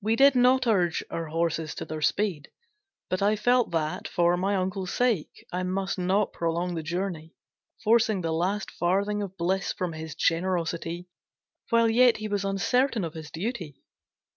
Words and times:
We 0.00 0.16
did 0.16 0.34
not 0.34 0.66
urge 0.66 1.04
our 1.12 1.26
horses 1.26 1.76
to 1.76 1.84
their 1.84 2.02
speed, 2.02 2.50
but 3.08 3.22
I 3.22 3.36
felt 3.36 3.70
that, 3.70 4.08
for 4.08 4.36
my 4.36 4.56
uncle's 4.56 4.92
sake, 4.92 5.46
I 5.52 5.62
must 5.62 5.96
not 5.96 6.32
prolong 6.32 6.74
the 6.74 6.82
journey, 6.82 7.36
forcing 7.84 8.22
the 8.22 8.32
last 8.32 8.68
farthing 8.68 9.22
of 9.22 9.36
bliss 9.36 9.72
from 9.72 9.92
his 9.92 10.16
generosity, 10.16 11.06
while 11.70 11.88
yet 11.88 12.16
he 12.16 12.26
was 12.26 12.44
uncertain 12.44 13.04
of 13.04 13.14
his 13.14 13.30
duty. 13.30 13.80